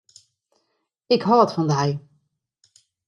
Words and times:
Ik 1.15 1.21
hâld 1.29 1.49
fan 1.55 1.69
dy. 1.73 1.87